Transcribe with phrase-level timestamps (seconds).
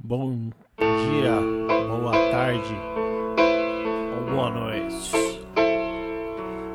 [0.00, 1.40] Bom dia,
[1.88, 2.76] boa tarde
[4.14, 5.10] ou boa noite.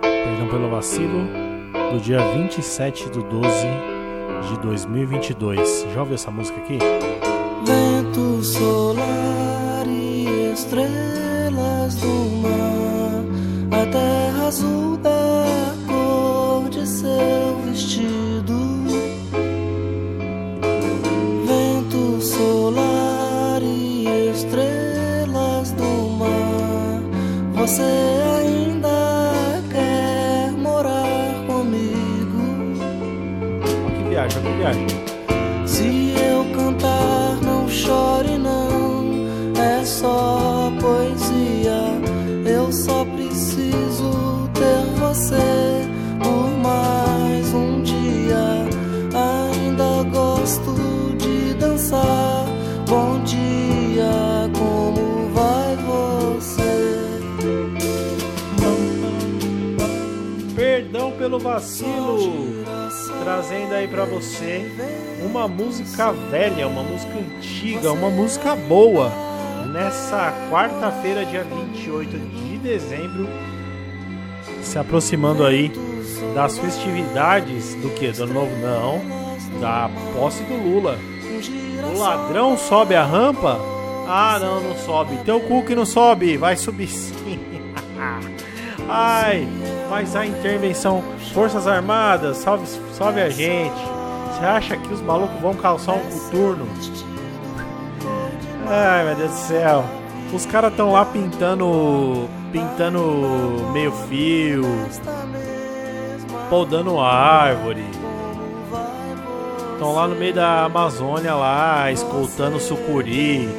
[0.01, 1.25] Perdão pelo vacilo,
[1.93, 3.67] do dia 27 de 12
[4.49, 5.87] de 2022.
[5.93, 6.77] Já ouviu essa música aqui?
[7.65, 12.07] Vento solar e estrelas do
[12.41, 13.23] mar,
[13.81, 18.22] a terra azul da cor de seu vestido.
[61.23, 62.65] Pelo vacilo,
[63.23, 64.69] trazendo aí pra você
[65.25, 69.09] uma música velha, uma música antiga, uma música boa.
[69.71, 73.29] Nessa quarta-feira, dia 28 de dezembro,
[74.61, 75.71] se aproximando aí
[76.35, 78.11] das festividades do que?
[78.11, 78.51] Do novo?
[78.57, 79.01] Não,
[79.61, 80.99] da posse do Lula.
[81.89, 83.61] O ladrão sobe a rampa?
[84.09, 85.15] Ah, não, não sobe.
[85.23, 87.39] Teu cu que não sobe, vai subir sim.
[88.89, 89.47] Ai,
[89.89, 91.03] mas a intervenção
[91.33, 93.75] Forças Armadas, salve, salve a gente.
[94.31, 96.67] Você acha que os malucos vão calçar um coturno?
[98.67, 99.83] Ai, meu Deus do céu.
[100.33, 104.63] Os caras estão lá pintando pintando meio fio,
[106.49, 107.83] podando árvore.
[109.73, 113.49] Estão lá no meio da Amazônia lá, escoltando sucuri.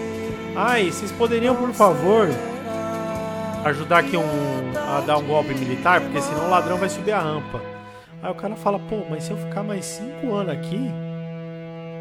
[0.54, 2.28] Ai, vocês poderiam, por favor,
[3.64, 7.20] ajudar aqui um, a dar um golpe militar, porque senão o ladrão vai subir a
[7.20, 7.60] rampa.
[8.22, 10.90] Aí o cara fala, pô, mas se eu ficar mais 5 anos aqui.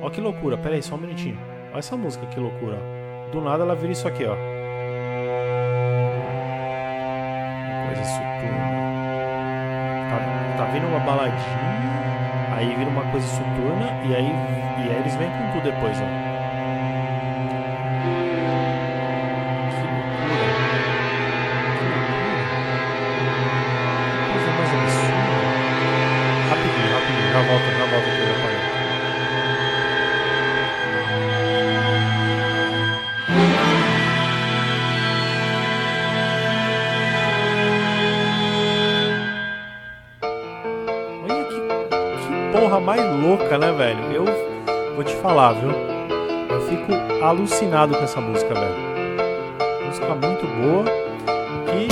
[0.02, 1.38] Ó que loucura, pera aí, só um minutinho.
[1.72, 2.78] Olha essa música, que loucura.
[3.32, 4.36] Do nada ela vira isso aqui, ó.
[7.86, 8.74] Coisa soturna.
[10.10, 14.32] Tá, tá vindo uma baladinha, aí vira uma coisa soturna, e aí,
[14.86, 16.33] e aí eles vêm com tudo depois, ó.
[43.24, 44.12] Louca, né, velho?
[44.12, 44.26] Eu
[44.96, 45.72] vou te falar, viu?
[45.72, 46.92] Eu fico
[47.24, 49.86] alucinado com essa música, velho.
[49.86, 50.84] Música muito boa.
[51.66, 51.88] Que.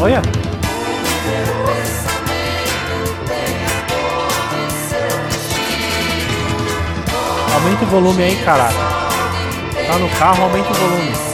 [0.00, 0.22] Olha!
[7.52, 8.76] Aumenta o volume aí, caralho.
[9.86, 11.27] Tá no carro, aumenta o volume.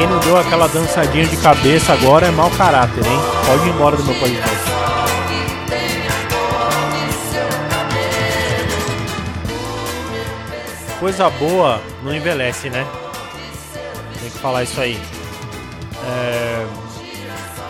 [0.00, 3.18] Quem não deu aquela dançadinha de cabeça agora é mau caráter, hein?
[3.44, 4.64] Pode ir embora do meu podcast.
[10.98, 12.86] Coisa boa não envelhece, né?
[14.22, 14.98] Tem que falar isso aí.
[16.08, 16.66] É,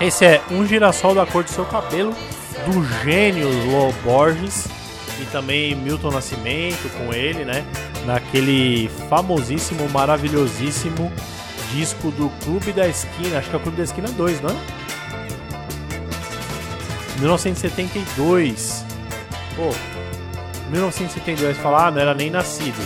[0.01, 2.15] Esse é Um Girassol da Cor do Seu Cabelo,
[2.65, 4.69] do gênio Lô Borges
[5.21, 7.65] e também Milton Nascimento com ele, né?
[8.07, 11.11] Naquele famosíssimo, maravilhosíssimo
[11.73, 14.81] disco do Clube da Esquina, acho que é o Clube da Esquina 2, não é?
[17.21, 18.85] 1972.
[19.55, 19.69] Pô,
[20.71, 22.79] 1972 falar, ah, não era nem nascido.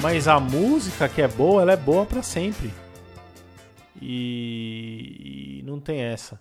[0.00, 2.72] Mas a música que é boa, ela é boa pra sempre.
[4.00, 6.40] E, e não tem essa.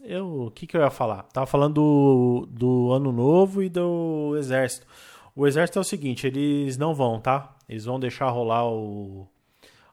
[0.00, 1.22] Eu, o que, que eu ia falar?
[1.24, 4.86] Tava falando do, do Ano Novo e do Exército.
[5.34, 7.56] O Exército é o seguinte, eles não vão, tá?
[7.68, 9.28] Eles vão deixar rolar o,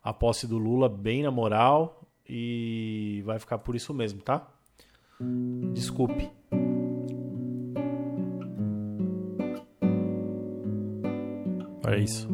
[0.06, 2.00] a posse do Lula bem na moral
[2.30, 4.48] e vai ficar por isso mesmo, tá?
[5.74, 6.30] Desculpe.
[11.84, 12.30] Olha isso.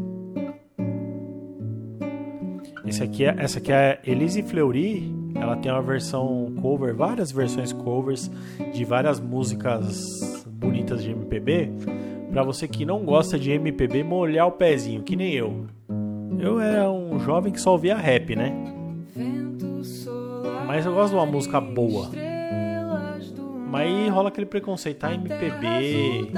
[2.86, 5.16] Esse aqui é, essa aqui é Elise Fleury.
[5.34, 8.30] Ela tem uma versão cover, várias versões covers
[8.74, 11.72] de várias músicas bonitas de MPB.
[12.32, 15.68] Pra você que não gosta de MPB, molhar o pezinho, que nem eu.
[16.42, 18.52] Eu era um jovem que só ouvia rap, né?
[20.66, 22.10] Mas eu gosto de uma música boa.
[23.70, 26.32] Mas aí rola aquele preconceito, ah, MPB,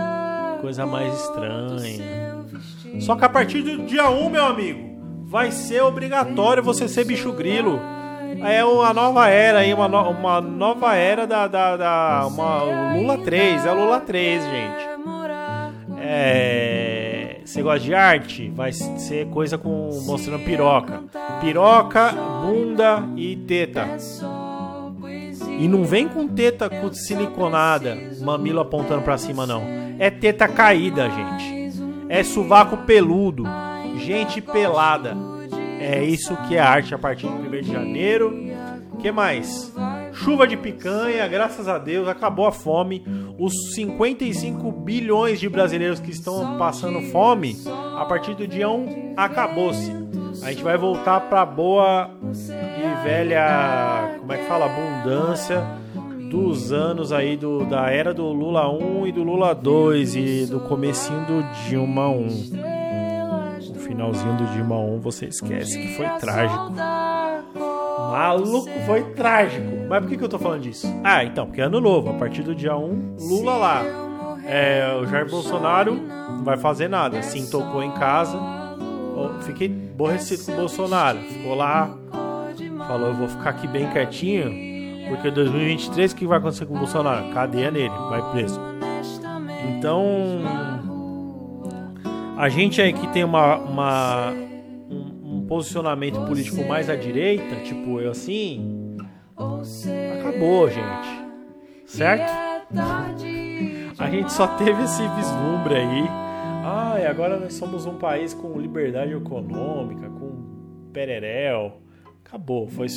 [0.60, 2.44] coisa mais estranha.
[3.00, 7.32] Só que a partir do dia 1, meu amigo, vai ser obrigatório você ser bicho
[7.32, 7.80] grilo.
[8.42, 13.18] É uma nova era aí, uma, no, uma nova era da, da, da uma Lula
[13.20, 14.94] 3, é Lula 3, gente.
[15.98, 16.63] É,
[17.54, 18.50] você gosta de arte?
[18.50, 21.04] Vai ser coisa com mostrando piroca.
[21.40, 23.88] Piroca, bunda e teta.
[25.60, 29.62] E não vem com teta siliconada, mamilo apontando para cima não.
[30.00, 31.80] É teta caída, gente.
[32.10, 33.44] É sovaco peludo,
[34.00, 35.16] gente pelada.
[35.80, 38.34] É isso que é arte a partir de 1 de janeiro.
[39.00, 39.72] que mais?
[40.14, 43.04] Chuva de picanha, graças a Deus, acabou a fome.
[43.38, 47.58] Os 55 bilhões de brasileiros que estão passando fome,
[47.98, 49.92] a partir do dia 1, acabou-se.
[50.44, 55.64] A gente vai voltar para boa e velha, como é que fala, abundância
[56.30, 60.60] dos anos aí do, da era do Lula 1 e do Lula 2 e do
[60.62, 62.28] comecinho do Dilma 1.
[63.70, 66.74] O finalzinho do Dilma 1 você esquece que foi trágico.
[68.14, 69.66] Maluco, foi trágico.
[69.90, 70.88] Mas por que, que eu tô falando disso?
[71.04, 72.12] Ah, então, porque é ano novo.
[72.12, 73.84] A partir do dia 1, Lula lá.
[74.46, 77.24] É, o Jair Bolsonaro não vai fazer nada.
[77.24, 78.38] Sim, tocou em casa.
[79.42, 81.18] Fiquei aborrecido com o Bolsonaro.
[81.20, 81.90] Ficou lá,
[82.88, 84.74] falou: eu vou ficar aqui bem quietinho.
[85.10, 87.34] Porque 2023 o que vai acontecer com o Bolsonaro?
[87.34, 88.60] Cadeia nele, vai preso.
[89.70, 90.40] Então,
[92.38, 94.34] a gente aí que tem uma, uma
[95.48, 98.98] posicionamento político mais à direita, tipo eu assim,
[100.20, 101.24] acabou, gente.
[101.86, 102.32] Certo?
[104.00, 106.06] A gente só teve esse vislumbre aí.
[106.66, 111.74] Ah, agora nós somos um país com liberdade econômica, com pereréu.
[112.26, 112.68] Acabou.
[112.68, 112.88] Foi,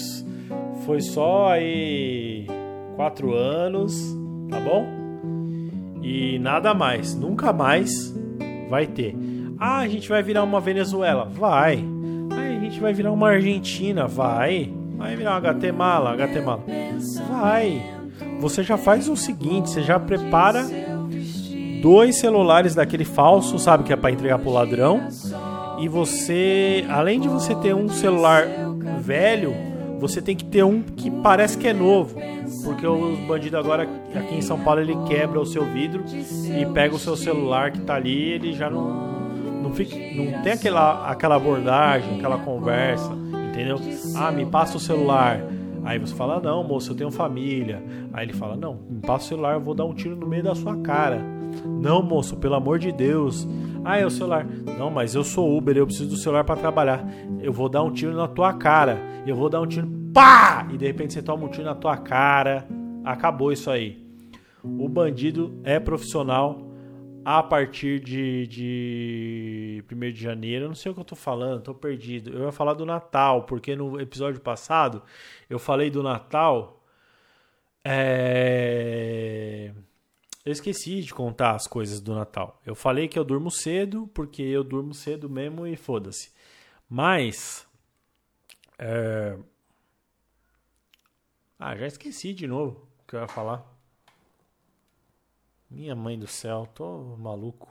[0.84, 2.46] foi só aí
[2.94, 4.16] quatro anos,
[4.48, 4.86] tá bom?
[6.02, 7.14] E nada mais.
[7.14, 8.14] Nunca mais
[8.70, 9.14] vai ter.
[9.58, 11.24] Ah, a gente vai virar uma Venezuela.
[11.24, 11.95] Vai
[12.76, 14.70] gente vai virar uma Argentina, vai.
[14.96, 16.62] Vai virar uma Guatemala, Guatemala.
[17.30, 17.82] Vai.
[18.38, 20.66] Você já faz o seguinte, você já prepara
[21.80, 25.08] dois celulares daquele falso, sabe, que é para entregar pro ladrão.
[25.78, 28.46] E você, além de você ter um celular
[29.00, 29.54] velho,
[29.98, 32.20] você tem que ter um que parece que é novo.
[32.62, 36.04] Porque os bandidos agora aqui em São Paulo ele quebra o seu vidro
[36.60, 39.15] e pega o seu celular que tá ali, ele já não
[39.84, 43.12] não tem aquela, aquela abordagem, aquela conversa,
[43.50, 43.78] entendeu?
[44.14, 45.40] Ah, me passa o celular.
[45.84, 47.82] Aí você fala, não, moço, eu tenho família.
[48.12, 50.42] Aí ele fala, não, me passa o celular, eu vou dar um tiro no meio
[50.42, 51.20] da sua cara.
[51.64, 53.46] Não, moço, pelo amor de Deus.
[53.84, 54.44] Ah, é o celular.
[54.78, 57.06] Não, mas eu sou Uber, eu preciso do celular para trabalhar.
[57.40, 58.98] Eu vou dar um tiro na tua cara.
[59.24, 60.66] Eu vou dar um tiro, pá!
[60.72, 62.66] E de repente você toma um tiro na tua cara.
[63.04, 64.04] Acabou isso aí.
[64.64, 66.65] O bandido é profissional,
[67.28, 70.66] a partir de, de 1 de janeiro.
[70.66, 72.32] Eu não sei o que eu tô falando, tô perdido.
[72.32, 75.02] Eu ia falar do Natal, porque no episódio passado
[75.50, 76.84] eu falei do Natal.
[77.84, 79.72] É...
[80.44, 82.62] Eu esqueci de contar as coisas do Natal.
[82.64, 86.30] Eu falei que eu durmo cedo, porque eu durmo cedo mesmo e foda-se.
[86.88, 87.66] Mas.
[88.78, 89.36] É...
[91.58, 93.75] Ah, já esqueci de novo o que eu ia falar.
[95.68, 97.68] Minha mãe do céu, tô maluco.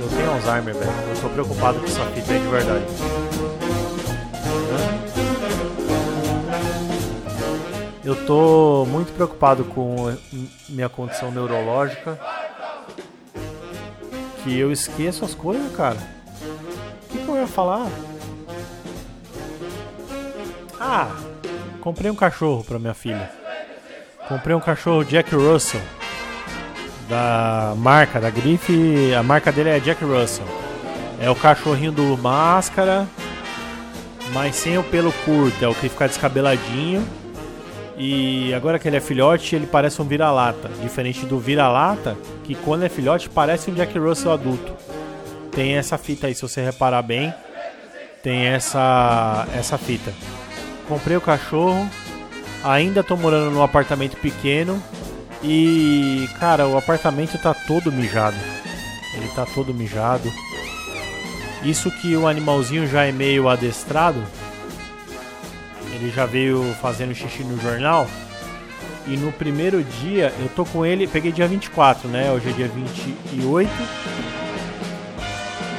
[0.00, 0.90] Eu tenho Alzheimer, velho.
[0.90, 2.84] Eu tô preocupado com essa fita aí de verdade.
[8.02, 9.94] Eu tô muito preocupado com
[10.70, 12.18] minha condição neurológica
[14.42, 15.96] que eu esqueço as coisas, cara.
[15.96, 17.88] O que, que eu ia falar?
[20.80, 21.10] Ah,
[21.80, 23.30] comprei um cachorro para minha filha.
[24.28, 25.80] Comprei um cachorro Jack Russell.
[27.08, 29.14] Da marca, da grife.
[29.14, 30.46] A marca dele é Jack Russell.
[31.20, 33.06] É o cachorrinho do máscara,
[34.32, 35.64] mas sem o pelo curto.
[35.64, 37.06] É o que fica descabeladinho
[38.04, 40.68] e agora que ele é filhote, ele parece um vira-lata.
[40.82, 44.74] Diferente do vira-lata, que quando é filhote parece um Jack Russell adulto.
[45.52, 47.32] Tem essa fita aí, se você reparar bem.
[48.20, 50.12] Tem essa, essa fita.
[50.88, 51.88] Comprei o cachorro.
[52.64, 54.82] Ainda tô morando num apartamento pequeno.
[55.40, 58.36] E, cara, o apartamento tá todo mijado.
[59.14, 60.28] Ele tá todo mijado.
[61.62, 64.20] Isso que o animalzinho já é meio adestrado
[66.02, 68.08] ele já veio fazendo xixi no jornal.
[69.06, 72.30] E no primeiro dia, eu tô com ele, peguei dia 24, né?
[72.32, 73.70] Hoje é dia 28.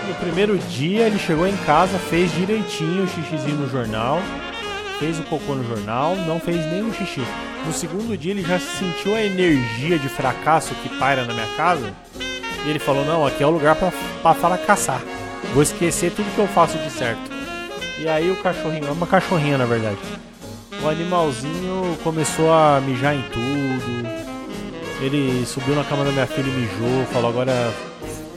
[0.07, 4.21] No primeiro dia, ele chegou em casa, fez direitinho o xixizinho no jornal,
[4.99, 7.21] fez o cocô no jornal, não fez nenhum xixi.
[7.65, 11.93] No segundo dia, ele já sentiu a energia de fracasso que paira na minha casa.
[12.65, 15.01] E ele falou: Não, aqui é o lugar para fracassar.
[15.53, 17.32] Vou esquecer tudo que eu faço de certo.
[17.99, 19.99] E aí, o cachorrinho, é uma cachorrinha na verdade
[20.83, 24.03] o animalzinho começou a mijar em tudo.
[25.01, 27.05] Ele subiu na cama da minha filha e mijou.
[27.05, 27.73] Falou: Agora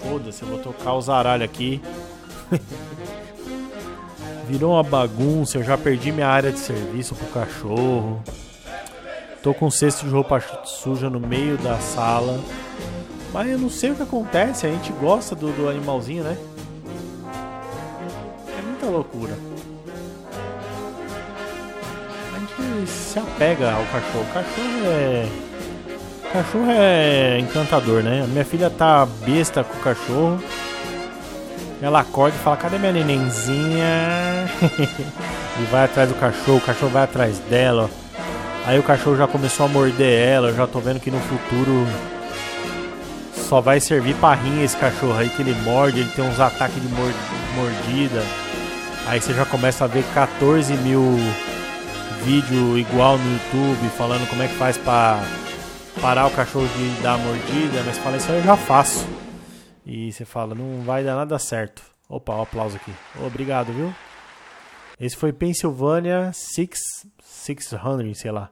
[0.01, 1.83] foda-se, eu vou tocar o zaralho aqui.
[4.49, 5.59] Virou uma bagunça.
[5.59, 8.23] Eu já perdi minha área de serviço pro cachorro.
[9.43, 12.41] Tô com um cesto de roupa suja no meio da sala.
[13.33, 14.67] Mas eu não sei o que acontece.
[14.67, 16.37] A gente gosta do, do animalzinho, né?
[18.87, 19.35] Muita loucura.
[22.87, 24.23] se apega ao cachorro.
[24.23, 25.29] O cachorro é.
[26.25, 28.23] O cachorro é encantador, né?
[28.23, 30.41] A minha filha tá besta com o cachorro.
[31.83, 34.49] Ela acorda e fala: Cadê minha nenenzinha?
[34.63, 37.91] e vai atrás do cachorro, o cachorro vai atrás dela.
[38.65, 40.49] Aí o cachorro já começou a morder ela.
[40.49, 41.87] Eu já tô vendo que no futuro
[43.49, 46.81] só vai servir pra rinha esse cachorro aí que ele morde, ele tem uns ataques
[46.81, 48.46] de mordida.
[49.07, 51.01] Aí você já começa a ver 14 mil
[52.25, 55.23] vídeo igual no YouTube falando como é que faz para
[56.01, 59.07] parar o cachorro de dar mordida, mas fala isso aí eu já faço.
[59.87, 61.83] E você fala, não vai dar nada certo.
[62.09, 62.93] Opa, um aplauso aqui.
[63.25, 63.95] Obrigado, viu?
[64.99, 68.51] Esse foi Pennsylvania 600, sei lá.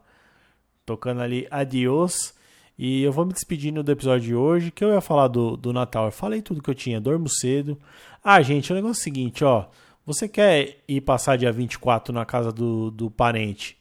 [0.87, 2.33] Tocando ali Adios.
[2.79, 5.73] E eu vou me despedindo do episódio de hoje, que eu ia falar do, do
[5.73, 6.07] Natal.
[6.07, 7.77] Eu falei tudo que eu tinha, dormo cedo.
[8.23, 9.67] Ah, gente, o negócio é o seguinte, ó.
[10.07, 13.79] Você quer ir passar dia 24 na casa do, do parente,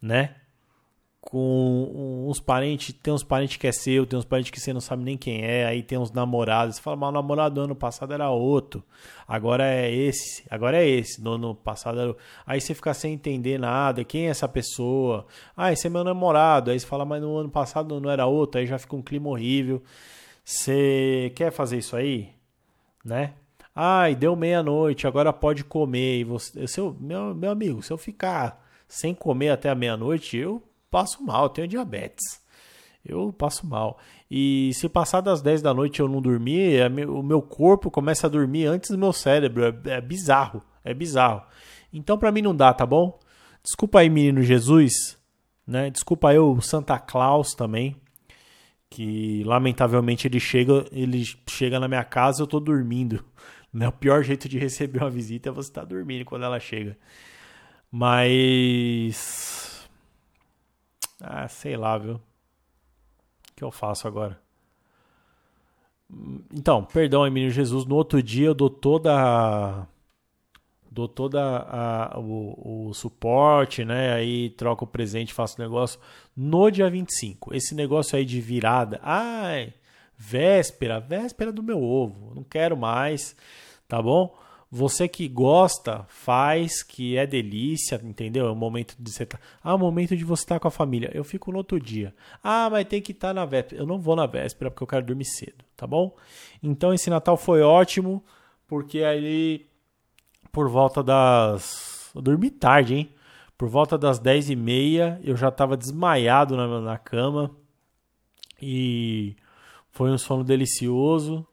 [0.00, 0.34] né?
[1.20, 4.80] Com uns parentes, tem uns parentes que é seu, tem uns parentes que você não
[4.80, 6.76] sabe nem quem é, aí tem uns namorados.
[6.76, 8.84] Você fala, mas o namorado do ano passado era outro,
[9.26, 12.16] agora é esse, agora é esse, no ano passado era.
[12.46, 15.26] Aí você fica sem entender nada, quem é essa pessoa?
[15.56, 16.70] Ah, esse é meu namorado.
[16.70, 19.28] Aí você fala, mas no ano passado não era outro, aí já fica um clima
[19.30, 19.82] horrível.
[20.44, 22.30] Você quer fazer isso aí?
[23.04, 23.34] Né?
[23.78, 26.20] Ai, deu meia-noite, agora pode comer.
[26.20, 30.38] E você, se eu, meu, meu amigo, se eu ficar sem comer até a meia-noite,
[30.38, 32.40] eu passo mal, eu tenho diabetes.
[33.04, 33.98] Eu passo mal.
[34.30, 38.26] E se passar das 10 da noite eu não dormir, é o meu corpo começa
[38.26, 39.62] a dormir antes do meu cérebro.
[39.64, 40.62] É, é bizarro.
[40.82, 41.42] É bizarro.
[41.92, 43.20] Então pra mim não dá, tá bom?
[43.62, 45.18] Desculpa aí, menino Jesus.
[45.66, 45.90] Né?
[45.90, 47.94] Desculpa eu, Santa Claus também.
[48.90, 53.24] Que lamentavelmente ele chega, ele chega na minha casa eu tô dormindo.
[53.72, 53.86] Né?
[53.88, 56.96] O pior jeito de receber uma visita é você estar tá dormindo quando ela chega.
[57.90, 59.86] Mas.
[61.20, 62.14] Ah, sei lá, viu?
[62.14, 62.20] O
[63.54, 64.40] que eu faço agora?
[66.54, 67.84] Então, perdão, Emílio Jesus.
[67.84, 69.86] No outro dia eu dou toda.
[70.96, 74.14] Dou toda a, o, o suporte, né?
[74.14, 76.00] Aí troco o presente, faço o negócio
[76.34, 77.54] no dia 25.
[77.54, 78.98] Esse negócio aí de virada.
[79.02, 79.74] Ai,
[80.16, 82.34] véspera, véspera do meu ovo.
[82.34, 83.36] Não quero mais
[83.88, 84.36] tá bom?
[84.70, 88.46] Você que gosta, faz, que é delícia, entendeu?
[88.46, 89.38] É o momento de você estar.
[89.38, 89.44] Tá...
[89.62, 91.10] Ah, o momento de você estar tá com a família.
[91.14, 92.12] Eu fico no outro dia.
[92.42, 93.80] Ah, mas tem que estar tá na véspera.
[93.80, 96.14] Eu não vou na véspera porque eu quero dormir cedo, tá bom?
[96.62, 98.24] Então esse Natal foi ótimo,
[98.66, 99.64] porque aí
[100.56, 102.10] por volta das.
[102.14, 103.10] Eu dormi tarde, hein?
[103.58, 107.54] Por volta das 10 e meia eu já estava desmaiado na, na cama.
[108.60, 109.36] E
[109.90, 111.46] foi um sono delicioso.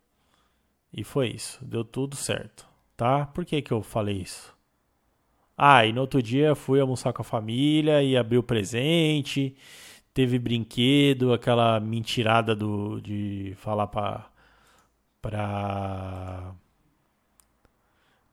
[0.93, 3.25] E foi isso, deu tudo certo, tá?
[3.25, 4.55] Por que, que eu falei isso?
[5.57, 9.53] Ah, e no outro dia fui almoçar com a família e abri o presente,
[10.13, 14.29] teve brinquedo, aquela mentirada do, de falar pra.
[15.21, 16.55] pra.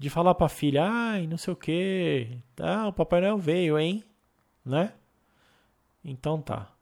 [0.00, 4.02] De falar pra filha, ai, não sei o que, ah, o Papai Noel veio, hein?
[4.64, 4.95] Né?
[6.02, 6.73] Então tá.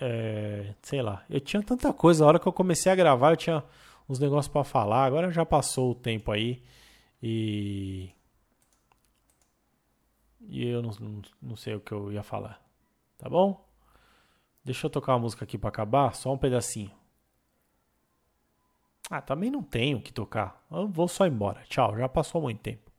[0.00, 3.36] É, sei lá, eu tinha tanta coisa, a hora que eu comecei a gravar eu
[3.36, 3.62] tinha
[4.08, 5.04] uns negócios para falar.
[5.04, 6.60] Agora já passou o tempo aí
[7.22, 8.10] e.
[10.40, 12.60] E eu não, não, não sei o que eu ia falar.
[13.16, 13.64] Tá bom?
[14.64, 16.90] Deixa eu tocar uma música aqui para acabar, só um pedacinho.
[19.10, 20.64] Ah, também não tenho o que tocar.
[20.70, 21.62] Eu vou só embora.
[21.68, 22.89] Tchau, já passou muito tempo.